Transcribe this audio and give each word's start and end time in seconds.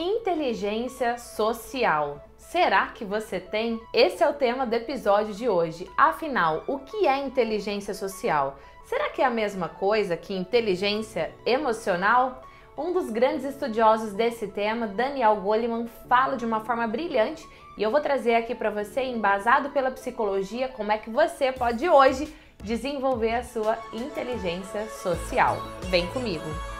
Inteligência 0.00 1.18
social. 1.18 2.24
Será 2.36 2.86
que 2.86 3.04
você 3.04 3.40
tem? 3.40 3.80
Esse 3.92 4.22
é 4.22 4.28
o 4.28 4.32
tema 4.32 4.64
do 4.64 4.72
episódio 4.72 5.34
de 5.34 5.48
hoje. 5.48 5.90
Afinal, 5.96 6.62
o 6.68 6.78
que 6.78 7.04
é 7.08 7.18
inteligência 7.18 7.92
social? 7.92 8.56
Será 8.84 9.10
que 9.10 9.20
é 9.20 9.24
a 9.24 9.30
mesma 9.30 9.68
coisa 9.68 10.16
que 10.16 10.32
inteligência 10.32 11.34
emocional? 11.44 12.44
Um 12.76 12.92
dos 12.92 13.10
grandes 13.10 13.44
estudiosos 13.44 14.12
desse 14.12 14.46
tema, 14.46 14.86
Daniel 14.86 15.34
Goleman, 15.40 15.88
fala 16.08 16.36
de 16.36 16.46
uma 16.46 16.60
forma 16.60 16.86
brilhante 16.86 17.44
e 17.76 17.82
eu 17.82 17.90
vou 17.90 18.00
trazer 18.00 18.36
aqui 18.36 18.54
para 18.54 18.70
você, 18.70 19.02
embasado 19.02 19.70
pela 19.70 19.90
psicologia, 19.90 20.68
como 20.68 20.92
é 20.92 20.98
que 20.98 21.10
você 21.10 21.50
pode 21.50 21.88
hoje 21.88 22.32
desenvolver 22.62 23.34
a 23.34 23.42
sua 23.42 23.76
inteligência 23.92 24.86
social. 24.90 25.56
Vem 25.90 26.06
comigo! 26.12 26.77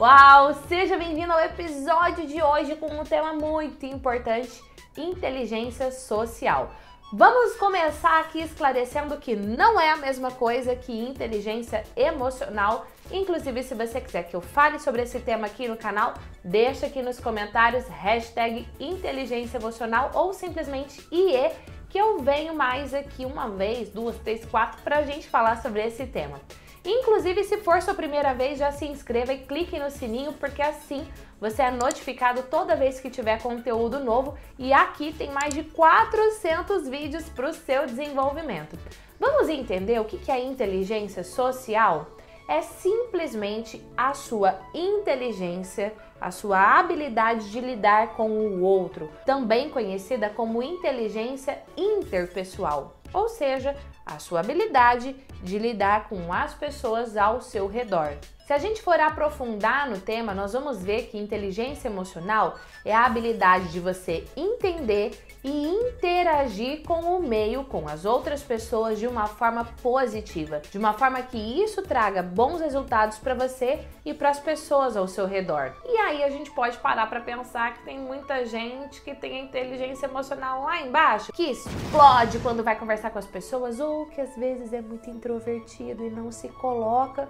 Uau! 0.00 0.54
Seja 0.68 0.96
bem-vindo 0.96 1.32
ao 1.32 1.38
episódio 1.38 2.26
de 2.26 2.42
hoje 2.42 2.74
com 2.76 2.86
um 2.86 3.04
tema 3.04 3.34
muito 3.34 3.84
importante: 3.84 4.62
inteligência 4.96 5.92
social. 5.92 6.70
Vamos 7.12 7.56
começar 7.56 8.20
aqui 8.20 8.40
esclarecendo 8.40 9.18
que 9.18 9.36
não 9.36 9.78
é 9.78 9.90
a 9.90 9.96
mesma 9.96 10.30
coisa 10.30 10.74
que 10.74 10.92
inteligência 10.92 11.84
emocional. 11.94 12.86
Inclusive, 13.10 13.62
se 13.62 13.74
você 13.74 14.00
quiser 14.00 14.22
que 14.24 14.34
eu 14.34 14.40
fale 14.40 14.78
sobre 14.78 15.02
esse 15.02 15.20
tema 15.20 15.46
aqui 15.46 15.68
no 15.68 15.76
canal, 15.76 16.14
deixa 16.42 16.86
aqui 16.86 17.02
nos 17.02 17.20
comentários 17.20 17.86
hashtag 17.86 18.66
inteligência 18.80 19.58
emocional 19.58 20.10
ou 20.14 20.32
simplesmente 20.32 21.06
IE, 21.12 21.50
que 21.90 21.98
eu 21.98 22.20
venho 22.20 22.54
mais 22.54 22.94
aqui 22.94 23.26
uma 23.26 23.50
vez, 23.50 23.90
duas, 23.90 24.16
três, 24.16 24.42
quatro, 24.46 24.80
para 24.82 24.96
a 24.96 25.02
gente 25.02 25.28
falar 25.28 25.60
sobre 25.60 25.86
esse 25.86 26.06
tema. 26.06 26.40
Inclusive, 26.84 27.44
se 27.44 27.58
for 27.58 27.80
sua 27.80 27.94
primeira 27.94 28.34
vez, 28.34 28.58
já 28.58 28.72
se 28.72 28.84
inscreva 28.86 29.32
e 29.32 29.38
clique 29.38 29.78
no 29.78 29.90
sininho, 29.90 30.32
porque 30.32 30.60
assim 30.60 31.06
você 31.40 31.62
é 31.62 31.70
notificado 31.70 32.42
toda 32.44 32.76
vez 32.76 33.00
que 33.00 33.10
tiver 33.10 33.40
conteúdo 33.40 34.00
novo 34.00 34.36
e 34.58 34.72
aqui 34.72 35.12
tem 35.12 35.30
mais 35.30 35.54
de 35.54 35.62
400 35.62 36.88
vídeos 36.88 37.28
para 37.28 37.50
o 37.50 37.54
seu 37.54 37.86
desenvolvimento. 37.86 38.76
Vamos 39.18 39.48
entender 39.48 40.00
o 40.00 40.04
que 40.04 40.30
é 40.30 40.44
inteligência 40.44 41.22
social? 41.22 42.06
É 42.48 42.60
simplesmente 42.60 43.84
a 43.96 44.14
sua 44.14 44.58
inteligência, 44.74 45.92
a 46.20 46.32
sua 46.32 46.78
habilidade 46.78 47.50
de 47.50 47.60
lidar 47.60 48.14
com 48.16 48.28
o 48.28 48.62
outro, 48.62 49.08
também 49.24 49.70
conhecida 49.70 50.28
como 50.28 50.62
inteligência 50.62 51.62
interpessoal, 51.76 52.96
ou 53.12 53.28
seja, 53.28 53.76
a 54.04 54.18
sua 54.18 54.40
habilidade 54.40 55.14
de 55.42 55.58
lidar 55.58 56.08
com 56.08 56.32
as 56.32 56.54
pessoas 56.54 57.16
ao 57.16 57.40
seu 57.40 57.66
redor. 57.66 58.16
Se 58.46 58.52
a 58.52 58.58
gente 58.58 58.82
for 58.82 58.98
aprofundar 58.98 59.88
no 59.88 60.00
tema, 60.00 60.34
nós 60.34 60.52
vamos 60.52 60.82
ver 60.82 61.06
que 61.06 61.16
inteligência 61.16 61.86
emocional 61.86 62.58
é 62.84 62.92
a 62.92 63.06
habilidade 63.06 63.68
de 63.68 63.78
você 63.78 64.24
entender 64.36 65.12
e 65.44 65.68
interagir 65.68 66.82
com 66.82 67.00
o 67.16 67.22
meio, 67.22 67.64
com 67.64 67.88
as 67.88 68.04
outras 68.04 68.42
pessoas 68.42 68.98
de 68.98 69.06
uma 69.06 69.28
forma 69.28 69.64
positiva, 69.80 70.60
de 70.70 70.76
uma 70.76 70.92
forma 70.92 71.22
que 71.22 71.38
isso 71.38 71.82
traga 71.82 72.20
bons 72.20 72.60
resultados 72.60 73.16
para 73.18 73.34
você 73.34 73.84
e 74.04 74.12
para 74.12 74.30
as 74.30 74.40
pessoas 74.40 74.96
ao 74.96 75.06
seu 75.06 75.26
redor. 75.26 75.72
E 75.84 75.96
aí 75.98 76.24
a 76.24 76.30
gente 76.30 76.50
pode 76.50 76.76
parar 76.78 77.08
para 77.08 77.20
pensar 77.20 77.74
que 77.74 77.84
tem 77.84 77.98
muita 77.98 78.44
gente 78.44 79.00
que 79.02 79.14
tem 79.14 79.40
a 79.40 79.44
inteligência 79.44 80.06
emocional 80.06 80.64
lá 80.64 80.80
embaixo, 80.80 81.32
que 81.32 81.44
explode 81.44 82.40
quando 82.40 82.64
vai 82.64 82.76
conversar 82.76 83.10
com 83.10 83.20
as 83.20 83.26
pessoas 83.26 83.78
ou 83.78 84.06
que 84.06 84.20
às 84.20 84.34
vezes 84.36 84.72
é 84.72 84.80
muito 84.80 85.08
introvertido 85.08 86.04
e 86.04 86.10
não 86.10 86.32
se 86.32 86.48
coloca 86.48 87.28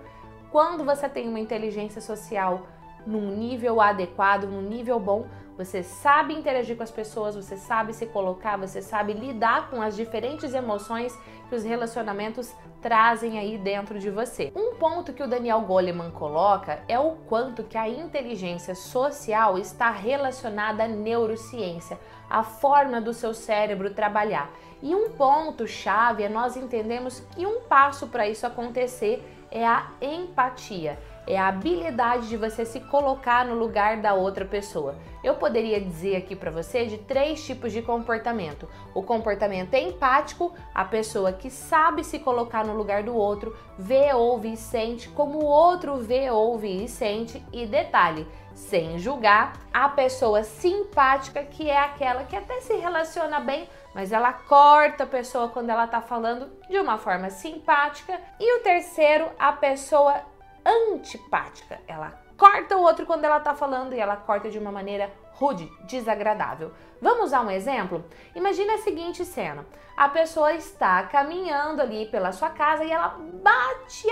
quando 0.52 0.84
você 0.84 1.08
tem 1.08 1.26
uma 1.26 1.40
inteligência 1.40 2.00
social 2.02 2.66
num 3.06 3.34
nível 3.34 3.80
adequado, 3.80 4.44
num 4.44 4.60
nível 4.60 5.00
bom, 5.00 5.26
você 5.56 5.82
sabe 5.82 6.34
interagir 6.34 6.76
com 6.76 6.82
as 6.82 6.90
pessoas, 6.90 7.34
você 7.34 7.56
sabe 7.56 7.94
se 7.94 8.06
colocar, 8.06 8.58
você 8.58 8.82
sabe 8.82 9.14
lidar 9.14 9.70
com 9.70 9.80
as 9.80 9.96
diferentes 9.96 10.52
emoções 10.52 11.18
que 11.48 11.54
os 11.54 11.64
relacionamentos 11.64 12.54
trazem 12.82 13.38
aí 13.38 13.56
dentro 13.56 13.98
de 13.98 14.10
você. 14.10 14.52
Um 14.54 14.74
ponto 14.74 15.12
que 15.12 15.22
o 15.22 15.28
Daniel 15.28 15.60
Goleman 15.60 16.10
coloca 16.10 16.80
é 16.88 16.98
o 16.98 17.12
quanto 17.28 17.62
que 17.62 17.78
a 17.78 17.88
inteligência 17.88 18.74
social 18.74 19.56
está 19.56 19.90
relacionada 19.90 20.84
à 20.84 20.88
neurociência, 20.88 21.98
a 22.28 22.42
forma 22.42 23.00
do 23.00 23.14
seu 23.14 23.32
cérebro 23.32 23.94
trabalhar. 23.94 24.50
E 24.82 24.94
um 24.94 25.10
ponto 25.10 25.66
chave 25.66 26.24
é 26.24 26.28
nós 26.28 26.56
entendemos 26.56 27.20
que 27.34 27.46
um 27.46 27.60
passo 27.60 28.08
para 28.08 28.28
isso 28.28 28.44
acontecer 28.44 29.22
é 29.48 29.64
a 29.64 29.86
empatia, 30.00 30.98
é 31.26 31.38
a 31.38 31.48
habilidade 31.48 32.28
de 32.28 32.36
você 32.36 32.64
se 32.64 32.80
colocar 32.80 33.44
no 33.44 33.54
lugar 33.54 33.98
da 33.98 34.14
outra 34.14 34.44
pessoa. 34.44 34.96
Eu 35.22 35.34
poderia 35.34 35.80
dizer 35.80 36.16
aqui 36.16 36.34
para 36.34 36.50
você 36.50 36.86
de 36.86 36.98
três 36.98 37.44
tipos 37.44 37.72
de 37.72 37.80
comportamento: 37.82 38.68
o 38.94 39.02
comportamento 39.02 39.74
empático, 39.74 40.52
a 40.74 40.84
pessoa 40.84 41.32
que 41.32 41.50
sabe 41.50 42.02
se 42.02 42.18
colocar 42.18 42.64
no 42.64 42.74
lugar 42.74 43.02
do 43.02 43.14
outro, 43.14 43.56
vê, 43.78 44.12
ouve 44.12 44.52
e 44.52 44.56
sente 44.56 45.08
como 45.10 45.38
o 45.38 45.46
outro 45.46 45.96
vê, 45.96 46.30
ouve 46.30 46.84
e 46.84 46.88
sente, 46.88 47.44
e 47.52 47.66
detalhe, 47.66 48.26
sem 48.54 48.98
julgar, 48.98 49.52
a 49.72 49.88
pessoa 49.88 50.42
simpática, 50.42 51.42
que 51.44 51.70
é 51.70 51.78
aquela 51.78 52.24
que 52.24 52.36
até 52.36 52.60
se 52.60 52.74
relaciona 52.74 53.38
bem 53.38 53.68
mas 53.94 54.12
ela 54.12 54.32
corta 54.32 55.04
a 55.04 55.06
pessoa 55.06 55.48
quando 55.48 55.70
ela 55.70 55.86
tá 55.86 56.00
falando 56.00 56.50
de 56.68 56.78
uma 56.78 56.96
forma 56.98 57.28
simpática. 57.30 58.18
E 58.40 58.58
o 58.58 58.62
terceiro, 58.62 59.30
a 59.38 59.52
pessoa 59.52 60.20
antipática. 60.64 61.80
Ela 61.86 62.18
corta 62.36 62.76
o 62.76 62.82
outro 62.82 63.06
quando 63.06 63.24
ela 63.24 63.40
tá 63.40 63.54
falando 63.54 63.94
e 63.94 64.00
ela 64.00 64.16
corta 64.16 64.50
de 64.50 64.58
uma 64.58 64.72
maneira 64.72 65.12
rude, 65.32 65.70
desagradável. 65.84 66.72
Vamos 67.00 67.26
usar 67.26 67.42
um 67.42 67.50
exemplo? 67.50 68.04
Imagina 68.34 68.74
a 68.74 68.78
seguinte 68.78 69.24
cena: 69.24 69.66
a 69.96 70.08
pessoa 70.08 70.52
está 70.52 71.02
caminhando 71.04 71.80
ali 71.80 72.06
pela 72.06 72.32
sua 72.32 72.50
casa 72.50 72.84
e 72.84 72.90
ela 72.90 73.16
bate 73.18 74.06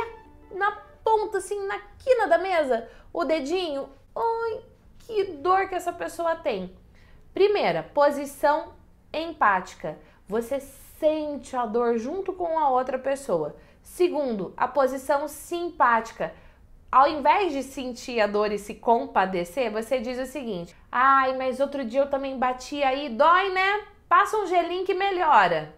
na 0.52 0.72
ponta, 1.04 1.38
assim, 1.38 1.66
na 1.66 1.78
quina 1.98 2.26
da 2.26 2.38
mesa, 2.38 2.88
o 3.12 3.24
dedinho. 3.24 3.88
Ai, 4.16 4.60
que 4.98 5.24
dor 5.24 5.68
que 5.68 5.74
essa 5.74 5.92
pessoa 5.92 6.36
tem. 6.36 6.76
Primeira, 7.32 7.82
posição 7.82 8.74
empática. 9.12 9.98
Você 10.28 10.60
sente 10.60 11.56
a 11.56 11.64
dor 11.66 11.96
junto 11.98 12.32
com 12.32 12.58
a 12.58 12.68
outra 12.68 12.98
pessoa. 12.98 13.56
Segundo, 13.82 14.52
a 14.56 14.68
posição 14.68 15.28
simpática. 15.28 16.32
Ao 16.90 17.06
invés 17.06 17.52
de 17.52 17.62
sentir 17.62 18.20
a 18.20 18.26
dor 18.26 18.50
e 18.50 18.58
se 18.58 18.74
compadecer, 18.74 19.70
você 19.70 20.00
diz 20.00 20.18
o 20.18 20.26
seguinte: 20.26 20.74
ai, 20.90 21.36
mas 21.36 21.60
outro 21.60 21.84
dia 21.84 22.00
eu 22.00 22.10
também 22.10 22.38
bati 22.38 22.82
aí, 22.82 23.08
dói, 23.08 23.50
né? 23.50 23.86
Passa 24.08 24.36
um 24.36 24.46
gelinho 24.46 24.84
que 24.84 24.94
melhora. 24.94 25.74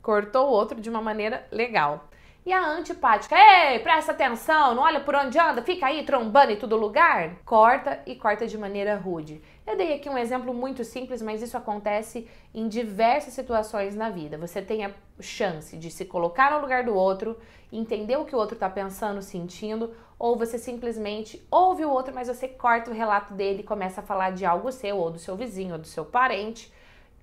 Cortou 0.00 0.48
o 0.48 0.50
outro 0.50 0.80
de 0.80 0.88
uma 0.88 1.02
maneira 1.02 1.46
legal. 1.50 2.08
E 2.44 2.52
a 2.52 2.70
antipática, 2.70 3.36
ei, 3.38 3.78
presta 3.78 4.10
atenção, 4.10 4.74
não 4.74 4.82
olha 4.82 4.98
por 4.98 5.14
onde 5.14 5.38
anda, 5.38 5.62
fica 5.62 5.86
aí 5.86 6.04
trombando 6.04 6.50
em 6.50 6.56
todo 6.56 6.76
lugar. 6.76 7.36
Corta 7.44 8.02
e 8.04 8.16
corta 8.16 8.48
de 8.48 8.58
maneira 8.58 8.96
rude. 8.96 9.40
Eu 9.64 9.76
dei 9.76 9.94
aqui 9.94 10.10
um 10.10 10.18
exemplo 10.18 10.52
muito 10.52 10.82
simples, 10.82 11.22
mas 11.22 11.40
isso 11.40 11.56
acontece 11.56 12.28
em 12.52 12.66
diversas 12.66 13.32
situações 13.32 13.94
na 13.94 14.10
vida. 14.10 14.36
Você 14.38 14.60
tem 14.60 14.84
a 14.84 14.90
chance 15.20 15.76
de 15.76 15.88
se 15.88 16.04
colocar 16.04 16.50
no 16.50 16.60
lugar 16.60 16.82
do 16.82 16.96
outro, 16.96 17.38
entender 17.72 18.16
o 18.16 18.24
que 18.24 18.34
o 18.34 18.38
outro 18.38 18.54
está 18.54 18.68
pensando, 18.68 19.22
sentindo, 19.22 19.94
ou 20.18 20.36
você 20.36 20.58
simplesmente 20.58 21.46
ouve 21.48 21.84
o 21.84 21.90
outro, 21.90 22.12
mas 22.12 22.26
você 22.26 22.48
corta 22.48 22.90
o 22.90 22.94
relato 22.94 23.34
dele 23.34 23.60
e 23.60 23.64
começa 23.64 24.00
a 24.00 24.04
falar 24.04 24.32
de 24.32 24.44
algo 24.44 24.72
seu, 24.72 24.96
ou 24.96 25.12
do 25.12 25.18
seu 25.20 25.36
vizinho, 25.36 25.74
ou 25.74 25.78
do 25.78 25.86
seu 25.86 26.04
parente 26.04 26.72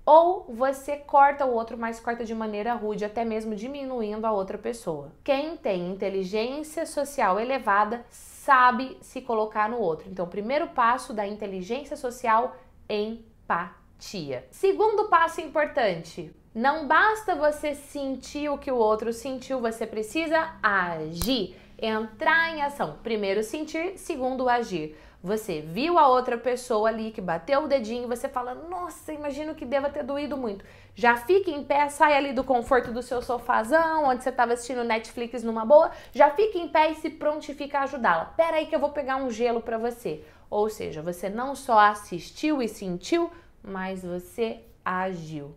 ou 0.04 0.46
você 0.48 0.96
corta 0.96 1.44
o 1.46 1.54
outro, 1.54 1.78
mas 1.78 2.00
corta 2.00 2.24
de 2.24 2.34
maneira 2.34 2.74
rude, 2.74 3.04
até 3.04 3.24
mesmo 3.24 3.54
diminuindo 3.54 4.26
a 4.26 4.32
outra 4.32 4.58
pessoa. 4.58 5.12
Quem 5.22 5.56
tem 5.56 5.90
inteligência 5.90 6.86
social 6.86 7.38
elevada 7.38 8.04
sabe 8.08 8.96
se 9.00 9.20
colocar 9.20 9.68
no 9.68 9.78
outro. 9.78 10.08
Então, 10.10 10.26
primeiro 10.26 10.68
passo 10.68 11.12
da 11.12 11.26
inteligência 11.26 11.96
social, 11.96 12.56
empatia. 12.88 14.46
Segundo 14.50 15.08
passo 15.08 15.40
importante, 15.40 16.34
não 16.54 16.88
basta 16.88 17.36
você 17.36 17.74
sentir 17.74 18.48
o 18.48 18.58
que 18.58 18.72
o 18.72 18.76
outro 18.76 19.12
sentiu, 19.12 19.60
você 19.60 19.86
precisa 19.86 20.54
agir, 20.60 21.56
entrar 21.78 22.56
em 22.56 22.62
ação. 22.62 22.98
Primeiro 23.02 23.44
sentir, 23.44 23.96
segundo 23.96 24.48
agir. 24.48 24.96
Você 25.22 25.60
viu 25.60 25.98
a 25.98 26.08
outra 26.08 26.38
pessoa 26.38 26.88
ali 26.88 27.10
que 27.10 27.20
bateu 27.20 27.64
o 27.64 27.68
dedinho, 27.68 28.08
você 28.08 28.26
fala: 28.26 28.54
"Nossa, 28.54 29.12
imagino 29.12 29.54
que 29.54 29.66
deva 29.66 29.90
ter 29.90 30.02
doído 30.02 30.34
muito". 30.34 30.64
Já 30.94 31.14
fica 31.16 31.50
em 31.50 31.62
pé, 31.62 31.90
sai 31.90 32.16
ali 32.16 32.32
do 32.32 32.42
conforto 32.42 32.90
do 32.90 33.02
seu 33.02 33.20
sofazão, 33.20 34.06
onde 34.06 34.22
você 34.22 34.30
estava 34.30 34.54
assistindo 34.54 34.82
Netflix 34.82 35.42
numa 35.42 35.64
boa, 35.64 35.90
já 36.12 36.30
fica 36.30 36.56
em 36.56 36.68
pé 36.68 36.92
e 36.92 36.94
se 36.94 37.10
prontifica 37.10 37.80
a 37.80 37.82
ajudá-la. 37.82 38.24
Pera 38.36 38.56
aí 38.56 38.66
que 38.66 38.74
eu 38.74 38.80
vou 38.80 38.90
pegar 38.90 39.16
um 39.16 39.30
gelo 39.30 39.60
para 39.60 39.76
você. 39.76 40.24
Ou 40.48 40.70
seja, 40.70 41.02
você 41.02 41.28
não 41.28 41.54
só 41.54 41.78
assistiu 41.78 42.62
e 42.62 42.68
sentiu, 42.68 43.30
mas 43.62 44.02
você 44.02 44.60
agiu. 44.82 45.54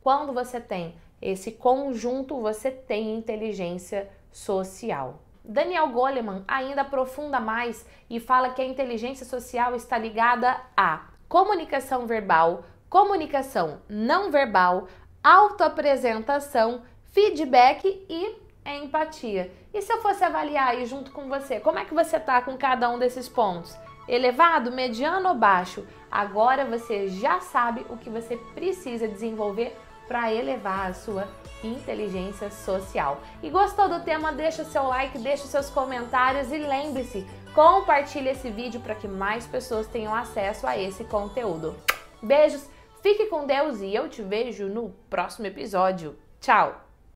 Quando 0.00 0.32
você 0.32 0.58
tem 0.58 0.94
esse 1.20 1.52
conjunto, 1.52 2.40
você 2.40 2.70
tem 2.70 3.14
inteligência 3.14 4.08
social. 4.32 5.20
Daniel 5.44 5.88
Goleman 5.88 6.42
ainda 6.48 6.80
aprofunda 6.80 7.38
mais 7.38 7.86
e 8.08 8.18
fala 8.18 8.50
que 8.50 8.62
a 8.62 8.66
inteligência 8.66 9.26
social 9.26 9.74
está 9.74 9.98
ligada 9.98 10.58
a 10.74 11.02
comunicação 11.28 12.06
verbal, 12.06 12.64
comunicação 12.88 13.82
não 13.86 14.30
verbal, 14.30 14.88
autoapresentação, 15.22 16.82
feedback 17.12 18.06
e 18.08 18.36
empatia. 18.64 19.52
E 19.72 19.82
se 19.82 19.92
eu 19.92 20.00
fosse 20.00 20.24
avaliar 20.24 20.68
aí 20.68 20.86
junto 20.86 21.12
com 21.12 21.28
você, 21.28 21.60
como 21.60 21.78
é 21.78 21.84
que 21.84 21.92
você 21.92 22.18
tá 22.18 22.40
com 22.40 22.56
cada 22.56 22.88
um 22.88 22.98
desses 22.98 23.28
pontos? 23.28 23.76
Elevado, 24.08 24.72
mediano 24.72 25.28
ou 25.28 25.34
baixo? 25.34 25.86
Agora 26.10 26.64
você 26.64 27.08
já 27.08 27.40
sabe 27.40 27.84
o 27.90 27.96
que 27.96 28.08
você 28.08 28.36
precisa 28.54 29.06
desenvolver 29.06 29.76
para 30.06 30.32
elevar 30.32 30.90
a 30.90 30.94
sua 30.94 31.28
inteligência 31.66 32.50
social. 32.50 33.20
E 33.42 33.50
gostou 33.50 33.88
do 33.88 34.00
tema? 34.00 34.32
Deixa 34.32 34.62
o 34.62 34.66
seu 34.66 34.84
like, 34.84 35.18
deixa 35.18 35.44
os 35.44 35.50
seus 35.50 35.70
comentários 35.70 36.52
e 36.52 36.58
lembre-se, 36.58 37.26
compartilhe 37.54 38.30
esse 38.30 38.50
vídeo 38.50 38.80
para 38.80 38.94
que 38.94 39.08
mais 39.08 39.46
pessoas 39.46 39.86
tenham 39.86 40.14
acesso 40.14 40.66
a 40.66 40.78
esse 40.78 41.04
conteúdo. 41.04 41.76
Beijos, 42.22 42.68
fique 43.02 43.26
com 43.26 43.46
Deus 43.46 43.80
e 43.80 43.94
eu 43.94 44.08
te 44.08 44.22
vejo 44.22 44.66
no 44.66 44.90
próximo 45.08 45.46
episódio. 45.46 46.16
Tchau! 46.40 46.83